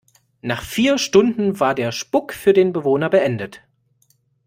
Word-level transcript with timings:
Nach 0.41 0.63
vier 0.63 0.97
Stunden 0.97 1.59
war 1.59 1.75
der 1.75 1.91
Spuck 1.91 2.33
für 2.33 2.53
den 2.53 2.73
Bewohner 2.73 3.07
beendet. 3.11 3.61